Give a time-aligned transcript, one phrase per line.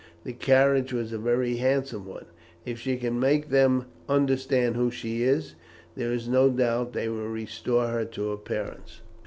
[0.23, 2.25] The carriage was a very handsome one.
[2.65, 5.53] If she can make them understand who she is,
[5.95, 9.01] there is no doubt they will restore her to her parents."